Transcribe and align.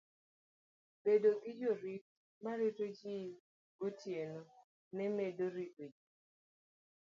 Bedo 1.03 1.31
gi 1.43 1.51
jorit 1.59 2.05
ma 2.43 2.51
rito 2.59 2.85
ji 2.97 3.15
gotieno 3.79 4.41
ne 4.95 5.05
medo 5.17 5.45
rito 5.55 5.83
ji 5.95 5.99